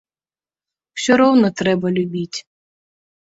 Усё 0.99 1.13
роўна 1.21 1.47
трэба 1.61 1.87
любіць. 1.97 2.37